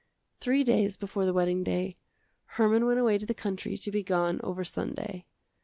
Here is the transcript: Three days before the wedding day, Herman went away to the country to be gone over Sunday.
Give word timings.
Three 0.39 0.63
days 0.63 0.97
before 0.97 1.25
the 1.25 1.31
wedding 1.33 1.63
day, 1.63 1.95
Herman 2.57 2.87
went 2.87 2.99
away 2.99 3.19
to 3.19 3.25
the 3.27 3.35
country 3.35 3.77
to 3.77 3.91
be 3.91 4.01
gone 4.01 4.39
over 4.43 4.63
Sunday. 4.63 5.27